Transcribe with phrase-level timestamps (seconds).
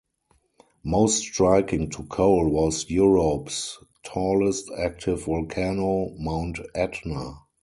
[0.83, 7.35] Most striking to Cole was Europe's tallest active volcano, Mount Etna.